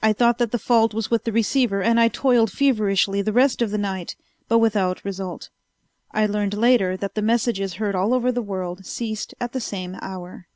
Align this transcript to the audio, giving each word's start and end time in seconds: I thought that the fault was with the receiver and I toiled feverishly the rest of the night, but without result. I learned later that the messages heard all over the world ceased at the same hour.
I 0.00 0.12
thought 0.12 0.38
that 0.38 0.52
the 0.52 0.60
fault 0.60 0.94
was 0.94 1.10
with 1.10 1.24
the 1.24 1.32
receiver 1.32 1.82
and 1.82 1.98
I 1.98 2.06
toiled 2.06 2.52
feverishly 2.52 3.20
the 3.20 3.32
rest 3.32 3.60
of 3.60 3.72
the 3.72 3.78
night, 3.78 4.14
but 4.46 4.60
without 4.60 5.04
result. 5.04 5.50
I 6.12 6.26
learned 6.26 6.54
later 6.54 6.96
that 6.96 7.16
the 7.16 7.22
messages 7.22 7.74
heard 7.74 7.96
all 7.96 8.14
over 8.14 8.30
the 8.30 8.42
world 8.46 8.86
ceased 8.86 9.34
at 9.40 9.50
the 9.50 9.60
same 9.60 9.96
hour. 10.00 10.46